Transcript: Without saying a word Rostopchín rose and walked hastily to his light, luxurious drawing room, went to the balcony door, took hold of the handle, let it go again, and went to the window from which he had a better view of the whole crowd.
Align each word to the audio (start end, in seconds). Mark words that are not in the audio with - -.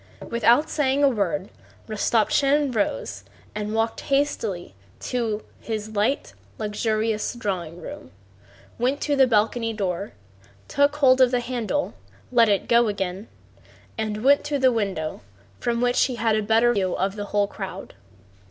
Without 0.31 0.67
saying 0.67 1.03
a 1.03 1.09
word 1.09 1.49
Rostopchín 1.87 2.73
rose 2.75 3.23
and 3.53 3.75
walked 3.75 3.99
hastily 3.99 4.73
to 4.99 5.43
his 5.59 5.89
light, 5.95 6.33
luxurious 6.57 7.35
drawing 7.35 7.79
room, 7.79 8.09
went 8.79 8.99
to 9.01 9.15
the 9.15 9.27
balcony 9.27 9.73
door, 9.73 10.13
took 10.67 10.95
hold 10.95 11.21
of 11.21 11.29
the 11.29 11.39
handle, 11.39 11.93
let 12.31 12.49
it 12.49 12.67
go 12.67 12.87
again, 12.87 13.27
and 13.95 14.23
went 14.23 14.43
to 14.45 14.57
the 14.57 14.71
window 14.71 15.21
from 15.59 15.81
which 15.81 16.05
he 16.05 16.15
had 16.15 16.35
a 16.35 16.41
better 16.41 16.73
view 16.73 16.95
of 16.95 17.15
the 17.15 17.25
whole 17.25 17.45
crowd. 17.45 17.93